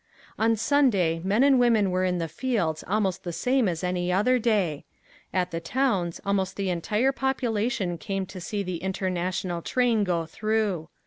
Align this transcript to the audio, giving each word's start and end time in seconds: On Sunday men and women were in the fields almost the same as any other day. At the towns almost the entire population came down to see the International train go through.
On 0.39 0.55
Sunday 0.55 1.21
men 1.23 1.43
and 1.43 1.59
women 1.59 1.91
were 1.91 2.03
in 2.05 2.17
the 2.17 2.27
fields 2.27 2.83
almost 2.87 3.23
the 3.23 3.31
same 3.31 3.69
as 3.69 3.83
any 3.83 4.11
other 4.11 4.39
day. 4.39 4.83
At 5.31 5.51
the 5.51 5.59
towns 5.59 6.19
almost 6.25 6.55
the 6.55 6.71
entire 6.71 7.11
population 7.11 7.99
came 7.99 8.23
down 8.23 8.27
to 8.29 8.41
see 8.41 8.63
the 8.63 8.77
International 8.81 9.61
train 9.61 10.03
go 10.03 10.25
through. 10.25 10.89